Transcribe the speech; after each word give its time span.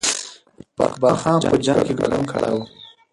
اقبال 0.85 1.15
خان 1.21 1.39
په 1.49 1.55
جنګ 1.65 1.79
کې 1.85 1.93
ګډون 1.99 2.23
کړی 2.31 2.51
وو. 2.53 2.63